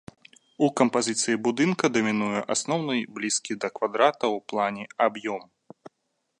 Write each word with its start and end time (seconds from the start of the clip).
У 0.67 0.69
кампазіцыі 0.79 1.39
будынка 1.47 1.85
дамінуе 1.97 2.41
асноўны 2.57 2.95
блізкі 3.19 3.53
да 3.65 3.73
квадрата 3.79 4.25
ў 4.35 4.37
плане 4.55 4.83
аб'ём. 5.07 5.41